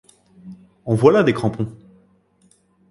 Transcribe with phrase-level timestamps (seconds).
[0.85, 1.77] En voilà des crampons!